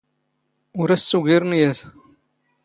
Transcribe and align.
ⵓⵔ 0.79 0.89
ⴰⵙ 0.95 1.01
ⵙⵓⴳⵉⵔⵏ 1.09 1.51
ⵢⴰⵜ. 1.59 1.79